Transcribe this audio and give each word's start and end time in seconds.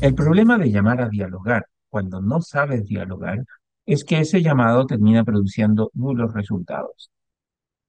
El 0.00 0.14
problema 0.14 0.56
de 0.56 0.70
llamar 0.70 1.02
a 1.02 1.10
dialogar 1.10 1.66
cuando 1.90 2.22
no 2.22 2.40
sabes 2.40 2.86
dialogar 2.86 3.44
es 3.84 4.02
que 4.02 4.18
ese 4.20 4.40
llamado 4.40 4.86
termina 4.86 5.24
produciendo 5.24 5.90
nulos 5.92 6.32
resultados. 6.32 7.10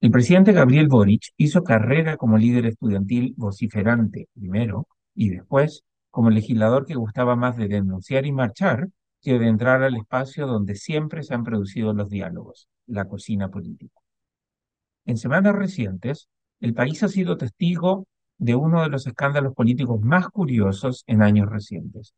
El 0.01 0.11
presidente 0.11 0.51
Gabriel 0.51 0.89
Boric 0.89 1.29
hizo 1.37 1.63
carrera 1.63 2.17
como 2.17 2.37
líder 2.37 2.65
estudiantil 2.65 3.33
vociferante 3.37 4.27
primero 4.33 4.89
y 5.15 5.29
después 5.29 5.83
como 6.09 6.29
legislador 6.29 6.85
que 6.85 6.95
gustaba 6.95 7.37
más 7.37 7.55
de 7.55 7.69
denunciar 7.69 8.25
y 8.25 8.33
marchar 8.33 8.89
que 9.21 9.39
de 9.39 9.47
entrar 9.47 9.81
al 9.81 9.95
espacio 9.95 10.47
donde 10.47 10.75
siempre 10.75 11.23
se 11.23 11.33
han 11.33 11.45
producido 11.45 11.93
los 11.93 12.09
diálogos, 12.09 12.67
la 12.87 13.05
cocina 13.07 13.47
política. 13.47 14.01
En 15.05 15.15
semanas 15.15 15.55
recientes, 15.55 16.27
el 16.59 16.73
país 16.73 17.03
ha 17.03 17.07
sido 17.07 17.37
testigo 17.37 18.05
de 18.41 18.55
uno 18.55 18.81
de 18.81 18.89
los 18.89 19.05
escándalos 19.05 19.53
políticos 19.53 20.01
más 20.01 20.27
curiosos 20.29 21.03
en 21.05 21.21
años 21.21 21.47
recientes. 21.47 22.15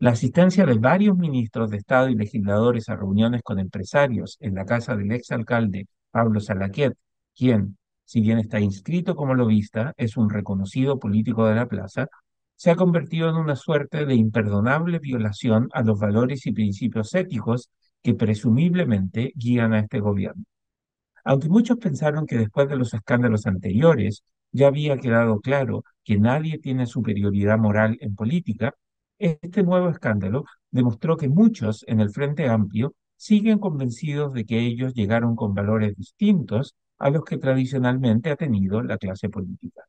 La 0.00 0.10
asistencia 0.10 0.66
de 0.66 0.74
varios 0.74 1.16
ministros 1.16 1.70
de 1.70 1.76
Estado 1.76 2.08
y 2.08 2.16
legisladores 2.16 2.88
a 2.88 2.96
reuniones 2.96 3.42
con 3.42 3.60
empresarios 3.60 4.36
en 4.40 4.56
la 4.56 4.64
casa 4.64 4.96
del 4.96 5.12
exalcalde 5.12 5.86
Pablo 6.10 6.40
Salaquet, 6.40 6.96
quien, 7.36 7.78
si 8.04 8.20
bien 8.20 8.38
está 8.38 8.58
inscrito 8.58 9.14
como 9.14 9.34
lobista, 9.34 9.94
es 9.96 10.16
un 10.16 10.28
reconocido 10.28 10.98
político 10.98 11.46
de 11.46 11.54
la 11.54 11.68
plaza, 11.68 12.08
se 12.56 12.72
ha 12.72 12.76
convertido 12.76 13.28
en 13.28 13.36
una 13.36 13.54
suerte 13.54 14.06
de 14.06 14.14
imperdonable 14.16 14.98
violación 14.98 15.68
a 15.72 15.82
los 15.82 16.00
valores 16.00 16.46
y 16.46 16.52
principios 16.52 17.14
éticos 17.14 17.70
que 18.02 18.14
presumiblemente 18.14 19.32
guían 19.36 19.72
a 19.72 19.78
este 19.78 20.00
gobierno. 20.00 20.44
Aunque 21.22 21.48
muchos 21.48 21.78
pensaron 21.78 22.26
que 22.26 22.38
después 22.38 22.68
de 22.68 22.76
los 22.76 22.92
escándalos 22.92 23.46
anteriores 23.46 24.24
ya 24.54 24.68
había 24.68 24.98
quedado 24.98 25.40
claro 25.40 25.84
que 26.04 26.18
nadie 26.18 26.58
tiene 26.58 26.86
superioridad 26.86 27.58
moral 27.58 27.98
en 28.00 28.14
política, 28.14 28.74
este 29.18 29.62
nuevo 29.64 29.90
escándalo 29.90 30.44
demostró 30.70 31.16
que 31.16 31.28
muchos 31.28 31.84
en 31.88 32.00
el 32.00 32.10
Frente 32.10 32.48
Amplio 32.48 32.94
siguen 33.16 33.58
convencidos 33.58 34.32
de 34.32 34.44
que 34.46 34.60
ellos 34.60 34.94
llegaron 34.94 35.34
con 35.36 35.54
valores 35.54 35.96
distintos 35.96 36.76
a 36.98 37.10
los 37.10 37.24
que 37.24 37.38
tradicionalmente 37.38 38.30
ha 38.30 38.36
tenido 38.36 38.80
la 38.82 38.96
clase 38.98 39.28
política. 39.28 39.82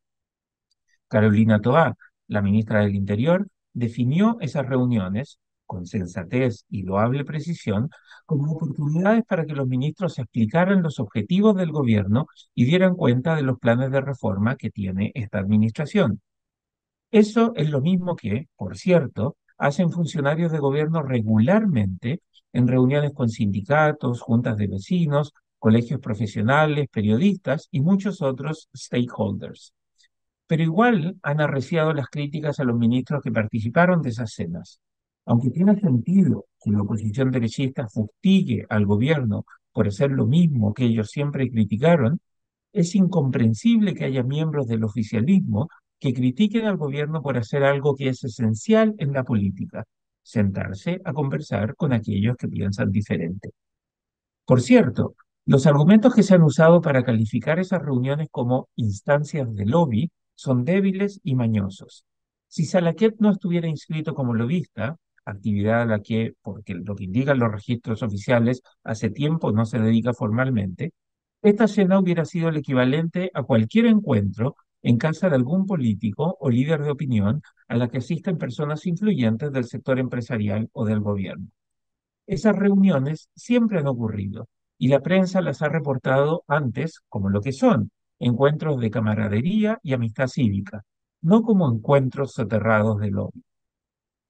Carolina 1.07 1.59
Toá, 1.61 1.95
la 2.27 2.41
ministra 2.41 2.81
del 2.81 2.95
Interior, 2.95 3.47
definió 3.73 4.37
esas 4.41 4.67
reuniones 4.67 5.39
con 5.65 5.85
sensatez 5.85 6.65
y 6.69 6.83
loable 6.83 7.25
precisión, 7.25 7.89
como 8.25 8.53
oportunidades 8.53 9.23
para 9.25 9.45
que 9.45 9.53
los 9.53 9.67
ministros 9.67 10.19
explicaran 10.19 10.81
los 10.81 10.99
objetivos 10.99 11.55
del 11.55 11.71
gobierno 11.71 12.27
y 12.53 12.65
dieran 12.65 12.95
cuenta 12.95 13.35
de 13.35 13.43
los 13.43 13.59
planes 13.59 13.91
de 13.91 14.01
reforma 14.01 14.55
que 14.55 14.71
tiene 14.71 15.11
esta 15.15 15.39
administración. 15.39 16.21
Eso 17.11 17.53
es 17.55 17.69
lo 17.69 17.81
mismo 17.81 18.15
que, 18.15 18.47
por 18.55 18.77
cierto, 18.77 19.37
hacen 19.57 19.91
funcionarios 19.91 20.51
de 20.51 20.59
gobierno 20.59 21.01
regularmente 21.01 22.21
en 22.51 22.67
reuniones 22.67 23.13
con 23.13 23.29
sindicatos, 23.29 24.21
juntas 24.21 24.57
de 24.57 24.67
vecinos, 24.67 25.33
colegios 25.59 25.99
profesionales, 25.99 26.87
periodistas 26.91 27.67
y 27.71 27.81
muchos 27.81 28.21
otros 28.21 28.69
stakeholders. 28.75 29.73
Pero 30.47 30.63
igual 30.63 31.17
han 31.23 31.41
arreciado 31.41 31.93
las 31.93 32.07
críticas 32.07 32.59
a 32.59 32.63
los 32.63 32.77
ministros 32.77 33.23
que 33.23 33.31
participaron 33.31 34.01
de 34.01 34.09
esas 34.09 34.33
cenas. 34.33 34.79
Aunque 35.25 35.49
tiene 35.49 35.79
sentido 35.79 36.45
que 36.61 36.71
la 36.71 36.81
oposición 36.81 37.31
derechista 37.31 37.87
fustigue 37.87 38.65
al 38.69 38.85
gobierno 38.85 39.45
por 39.71 39.87
hacer 39.87 40.11
lo 40.11 40.25
mismo 40.25 40.73
que 40.73 40.85
ellos 40.85 41.09
siempre 41.09 41.49
criticaron, 41.49 42.19
es 42.71 42.95
incomprensible 42.95 43.93
que 43.93 44.05
haya 44.05 44.23
miembros 44.23 44.67
del 44.67 44.83
oficialismo 44.83 45.69
que 45.99 46.13
critiquen 46.13 46.65
al 46.65 46.77
gobierno 46.77 47.21
por 47.21 47.37
hacer 47.37 47.63
algo 47.63 47.95
que 47.95 48.09
es 48.09 48.23
esencial 48.23 48.95
en 48.97 49.13
la 49.13 49.23
política, 49.23 49.85
sentarse 50.21 51.01
a 51.05 51.13
conversar 51.13 51.75
con 51.75 51.93
aquellos 51.93 52.35
que 52.37 52.47
piensan 52.47 52.91
diferente. 52.91 53.51
Por 54.45 54.61
cierto, 54.61 55.15
los 55.45 55.65
argumentos 55.67 56.13
que 56.13 56.23
se 56.23 56.35
han 56.35 56.43
usado 56.43 56.81
para 56.81 57.03
calificar 57.03 57.59
esas 57.59 57.81
reuniones 57.81 58.27
como 58.31 58.67
instancias 58.75 59.53
de 59.53 59.65
lobby 59.65 60.11
son 60.35 60.65
débiles 60.65 61.19
y 61.23 61.35
mañosos. 61.35 62.05
Si 62.47 62.65
Salaquet 62.65 63.15
no 63.19 63.31
estuviera 63.31 63.67
inscrito 63.67 64.13
como 64.13 64.33
lobista, 64.33 64.97
actividad 65.25 65.81
a 65.83 65.85
la 65.85 66.01
que, 66.01 66.33
porque 66.41 66.75
lo 66.75 66.95
que 66.95 67.05
indican 67.05 67.39
los 67.39 67.51
registros 67.51 68.03
oficiales, 68.03 68.61
hace 68.83 69.09
tiempo 69.09 69.51
no 69.51 69.65
se 69.65 69.79
dedica 69.79 70.13
formalmente, 70.13 70.93
esta 71.41 71.67
cena 71.67 71.99
hubiera 71.99 72.25
sido 72.25 72.49
el 72.49 72.57
equivalente 72.57 73.31
a 73.33 73.43
cualquier 73.43 73.85
encuentro 73.85 74.55
en 74.81 74.97
casa 74.97 75.29
de 75.29 75.35
algún 75.35 75.65
político 75.65 76.37
o 76.39 76.49
líder 76.49 76.81
de 76.83 76.91
opinión 76.91 77.41
a 77.67 77.75
la 77.75 77.87
que 77.87 77.99
asisten 77.99 78.37
personas 78.37 78.85
influyentes 78.85 79.51
del 79.51 79.65
sector 79.65 79.99
empresarial 79.99 80.69
o 80.73 80.85
del 80.85 81.01
gobierno. 81.01 81.47
Esas 82.27 82.55
reuniones 82.55 83.29
siempre 83.35 83.79
han 83.79 83.87
ocurrido 83.87 84.47
y 84.77 84.87
la 84.89 84.99
prensa 85.01 85.41
las 85.41 85.61
ha 85.61 85.69
reportado 85.69 86.43
antes 86.47 87.01
como 87.09 87.29
lo 87.29 87.41
que 87.41 87.51
son, 87.51 87.91
encuentros 88.19 88.79
de 88.79 88.91
camaradería 88.91 89.79
y 89.83 89.93
amistad 89.93 90.27
cívica, 90.27 90.83
no 91.21 91.43
como 91.43 91.71
encuentros 91.71 92.33
soterrados 92.33 92.99
de 92.99 93.11
lobby. 93.11 93.43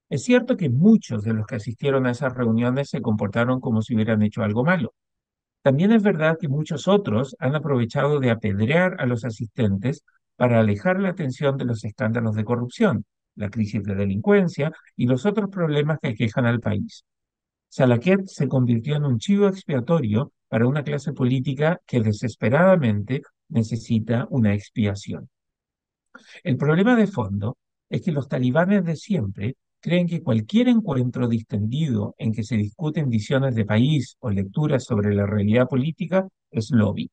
Es 0.09 0.23
cierto 0.23 0.55
que 0.55 0.69
muchos 0.69 1.23
de 1.23 1.33
los 1.33 1.47
que 1.47 1.55
asistieron 1.55 2.05
a 2.05 2.11
esas 2.11 2.33
reuniones 2.33 2.89
se 2.89 3.01
comportaron 3.01 3.59
como 3.59 3.81
si 3.81 3.95
hubieran 3.95 4.21
hecho 4.21 4.43
algo 4.43 4.63
malo. 4.63 4.93
También 5.63 5.91
es 5.91 6.03
verdad 6.03 6.37
que 6.39 6.47
muchos 6.47 6.87
otros 6.87 7.35
han 7.39 7.55
aprovechado 7.55 8.19
de 8.19 8.29
apedrear 8.29 8.97
a 8.99 9.07
los 9.07 9.25
asistentes 9.25 10.03
para 10.35 10.59
alejar 10.59 10.99
la 10.99 11.09
atención 11.09 11.57
de 11.57 11.65
los 11.65 11.83
escándalos 11.83 12.35
de 12.35 12.45
corrupción, 12.45 13.05
la 13.35 13.49
crisis 13.49 13.83
de 13.83 13.95
delincuencia 13.95 14.71
y 14.95 15.07
los 15.07 15.25
otros 15.25 15.49
problemas 15.49 15.97
que 15.99 16.09
aquejan 16.09 16.45
al 16.45 16.59
país. 16.59 17.03
Salaquet 17.69 18.27
se 18.27 18.47
convirtió 18.47 18.95
en 18.95 19.05
un 19.05 19.17
chivo 19.17 19.47
expiatorio 19.47 20.31
para 20.47 20.67
una 20.67 20.83
clase 20.83 21.13
política 21.13 21.81
que 21.85 21.99
desesperadamente 21.99 23.23
necesita 23.49 24.27
una 24.29 24.53
expiación. 24.53 25.29
El 26.43 26.57
problema 26.57 26.95
de 26.95 27.07
fondo 27.07 27.57
es 27.89 28.01
que 28.01 28.11
los 28.11 28.27
talibanes 28.27 28.85
de 28.85 28.95
siempre 28.95 29.57
creen 29.85 30.07
que 30.07 30.23
cualquier 30.23 30.67
encuentro 30.67 31.27
distendido 31.27 32.15
en 32.17 32.33
que 32.33 32.43
se 32.43 32.57
discuten 32.57 33.07
visiones 33.07 33.53
de 33.53 33.65
país 33.65 34.17
o 34.19 34.31
lecturas 34.31 34.83
sobre 34.83 35.13
la 35.13 35.27
realidad 35.27 35.67
política 35.67 36.27
es 36.49 36.71
lobby. 36.71 37.11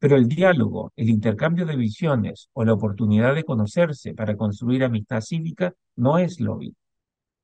Pero 0.00 0.16
el 0.16 0.26
diálogo, 0.26 0.92
el 0.96 1.08
intercambio 1.08 1.66
de 1.66 1.76
visiones 1.76 2.48
o 2.52 2.64
la 2.64 2.72
oportunidad 2.72 3.36
de 3.36 3.44
conocerse 3.44 4.12
para 4.12 4.36
construir 4.36 4.82
amistad 4.82 5.20
cívica 5.20 5.72
no 5.94 6.18
es 6.18 6.40
lobby. 6.40 6.74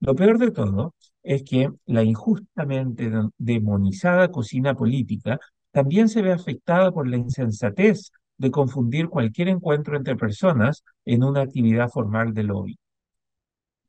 Lo 0.00 0.16
peor 0.16 0.38
de 0.38 0.50
todo 0.50 0.96
es 1.22 1.44
que 1.44 1.70
la 1.84 2.02
injustamente 2.02 3.08
demonizada 3.38 4.32
cocina 4.32 4.74
política 4.74 5.38
también 5.70 6.08
se 6.08 6.22
ve 6.22 6.32
afectada 6.32 6.90
por 6.90 7.06
la 7.06 7.18
insensatez 7.18 8.10
de 8.36 8.50
confundir 8.50 9.08
cualquier 9.10 9.46
encuentro 9.46 9.96
entre 9.96 10.16
personas 10.16 10.82
en 11.04 11.22
una 11.22 11.42
actividad 11.42 11.88
formal 11.88 12.34
de 12.34 12.42
lobby. 12.42 12.76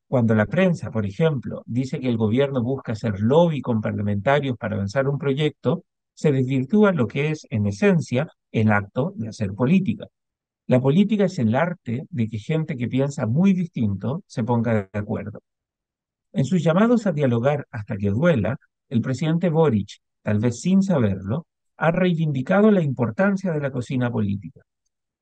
Cuando 0.08 0.36
la 0.36 0.46
prensa, 0.46 0.90
por 0.90 1.06
ejemplo, 1.06 1.64
dice 1.66 2.00
que 2.00 2.08
el 2.08 2.18
gobierno 2.18 2.64
busca 2.64 2.94
hacer 2.94 3.20
lobby 3.20 3.62
con 3.62 3.82
parlamentarios 3.82 4.58
para 4.58 4.76
avanzar 4.76 5.08
un 5.08 5.18
proyecto, 5.18 5.84
se 6.14 6.32
desvirtúa 6.32 6.94
lo 6.94 7.08
que 7.08 7.32
es, 7.32 7.46
en 7.50 7.68
esencia, 7.68 8.28
el 8.52 8.72
acto 8.72 9.14
de 9.18 9.28
hacer 9.28 9.54
política. 9.54 10.08
La 10.68 10.80
política 10.80 11.26
es 11.26 11.40
el 11.40 11.56
arte 11.56 12.04
de 12.10 12.28
que 12.28 12.40
gente 12.40 12.78
que 12.78 12.88
piensa 12.88 13.26
muy 13.26 13.54
distinto 13.54 14.24
se 14.28 14.44
ponga 14.44 14.90
de 14.92 15.00
acuerdo. 15.00 15.42
En 16.32 16.46
sus 16.46 16.64
llamados 16.64 17.06
a 17.06 17.12
dialogar 17.12 17.68
hasta 17.72 17.98
que 17.98 18.10
duela, 18.10 18.58
el 18.90 19.02
presidente 19.02 19.50
Boric, 19.50 20.00
tal 20.22 20.40
vez 20.40 20.62
sin 20.62 20.84
saberlo, 20.84 21.48
ha 21.78 21.92
reivindicado 21.92 22.72
la 22.72 22.82
importancia 22.82 23.52
de 23.52 23.60
la 23.60 23.72
cocina 23.72 24.10
política. 24.10 24.62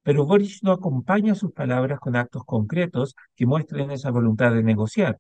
Pero 0.05 0.23
Boric 0.23 0.59
no 0.61 0.71
acompaña 0.71 1.33
sus 1.33 1.51
palabras 1.51 1.99
con 1.99 2.15
actos 2.15 2.43
concretos 2.45 3.15
que 3.35 3.47
muestren 3.47 3.89
esa 3.89 4.11
voluntad 4.11 4.53
de 4.53 4.61
negociar. 4.61 5.17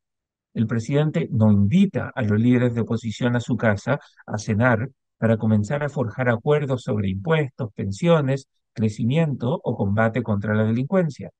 El 0.53 0.67
presidente 0.67 1.27
no 1.31 1.51
invita 1.51 2.11
a 2.13 2.21
los 2.21 2.39
líderes 2.39 2.75
de 2.75 2.81
oposición 2.81 3.35
a 3.35 3.39
su 3.39 3.57
casa 3.57 3.99
a 4.27 4.37
cenar 4.37 4.91
para 5.17 5.37
comenzar 5.37 5.81
a 5.81 5.89
forjar 5.89 6.29
acuerdos 6.29 6.83
sobre 6.83 7.09
impuestos, 7.09 7.73
pensiones, 7.73 8.47
crecimiento 8.73 9.59
o 9.63 9.75
combate 9.75 10.21
contra 10.21 10.53
la 10.53 10.65
delincuencia. 10.65 11.31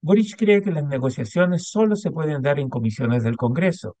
Boric 0.00 0.36
cree 0.36 0.62
que 0.62 0.70
las 0.70 0.84
negociaciones 0.84 1.64
solo 1.68 1.96
se 1.96 2.12
pueden 2.12 2.42
dar 2.42 2.60
en 2.60 2.68
comisiones 2.68 3.24
del 3.24 3.36
Congreso, 3.36 3.96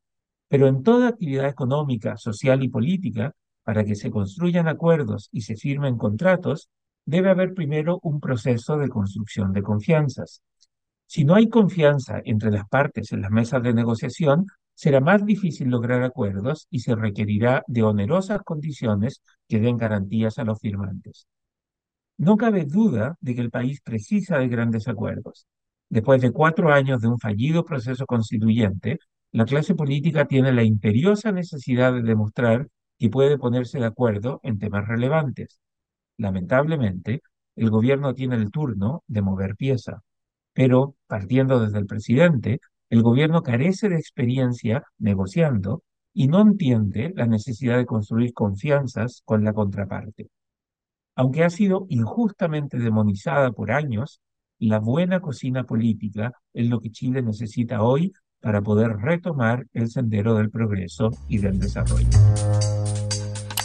pero 0.46 0.68
en 0.68 0.84
toda 0.84 1.08
actividad 1.08 1.48
económica, 1.48 2.16
social 2.16 2.62
y 2.62 2.68
política 2.68 3.32
para 3.64 3.84
que 3.84 3.96
se 3.96 4.12
construyan 4.12 4.68
acuerdos 4.68 5.30
y 5.32 5.40
se 5.40 5.56
firmen 5.56 5.98
contratos, 5.98 6.68
debe 7.08 7.30
haber 7.30 7.54
primero 7.54 8.00
un 8.02 8.20
proceso 8.20 8.76
de 8.76 8.90
construcción 8.90 9.52
de 9.54 9.62
confianzas. 9.62 10.42
Si 11.06 11.24
no 11.24 11.34
hay 11.36 11.48
confianza 11.48 12.20
entre 12.22 12.50
las 12.50 12.68
partes 12.68 13.12
en 13.12 13.22
las 13.22 13.30
mesas 13.30 13.62
de 13.62 13.72
negociación, 13.72 14.46
será 14.74 15.00
más 15.00 15.24
difícil 15.24 15.70
lograr 15.70 16.02
acuerdos 16.02 16.66
y 16.70 16.80
se 16.80 16.94
requerirá 16.94 17.64
de 17.66 17.82
onerosas 17.82 18.42
condiciones 18.42 19.22
que 19.48 19.58
den 19.58 19.78
garantías 19.78 20.38
a 20.38 20.44
los 20.44 20.60
firmantes. 20.60 21.26
No 22.18 22.36
cabe 22.36 22.66
duda 22.66 23.16
de 23.22 23.34
que 23.34 23.40
el 23.40 23.50
país 23.50 23.80
precisa 23.80 24.36
de 24.38 24.48
grandes 24.48 24.86
acuerdos. 24.86 25.46
Después 25.88 26.20
de 26.20 26.30
cuatro 26.30 26.70
años 26.72 27.00
de 27.00 27.08
un 27.08 27.18
fallido 27.18 27.64
proceso 27.64 28.04
constituyente, 28.04 28.98
La 29.32 29.44
clase 29.44 29.74
política 29.74 30.26
tiene 30.26 30.52
la 30.52 30.62
imperiosa 30.62 31.32
necesidad 31.32 31.92
de 31.92 32.02
demostrar 32.02 32.68
que 32.98 33.10
puede 33.10 33.38
ponerse 33.38 33.78
de 33.78 33.86
acuerdo 33.86 34.40
en 34.42 34.58
temas 34.58 34.88
relevantes. 34.88 35.60
Lamentablemente, 36.18 37.22
el 37.56 37.70
gobierno 37.70 38.14
tiene 38.14 38.36
el 38.36 38.50
turno 38.50 39.02
de 39.06 39.22
mover 39.22 39.56
pieza, 39.56 40.02
pero 40.52 40.96
partiendo 41.06 41.60
desde 41.60 41.78
el 41.78 41.86
presidente, 41.86 42.60
el 42.90 43.02
gobierno 43.02 43.42
carece 43.42 43.88
de 43.88 43.96
experiencia 43.96 44.82
negociando 44.98 45.82
y 46.12 46.26
no 46.28 46.40
entiende 46.40 47.12
la 47.14 47.26
necesidad 47.26 47.76
de 47.76 47.86
construir 47.86 48.32
confianzas 48.32 49.22
con 49.24 49.44
la 49.44 49.52
contraparte. 49.52 50.28
Aunque 51.14 51.44
ha 51.44 51.50
sido 51.50 51.86
injustamente 51.88 52.78
demonizada 52.78 53.52
por 53.52 53.70
años, 53.70 54.20
la 54.58 54.80
buena 54.80 55.20
cocina 55.20 55.64
política 55.64 56.32
es 56.52 56.68
lo 56.68 56.80
que 56.80 56.90
Chile 56.90 57.22
necesita 57.22 57.82
hoy 57.82 58.12
para 58.40 58.62
poder 58.62 58.96
retomar 58.96 59.66
el 59.72 59.88
sendero 59.88 60.34
del 60.34 60.50
progreso 60.50 61.10
y 61.28 61.38
del 61.38 61.58
desarrollo. 61.58 62.08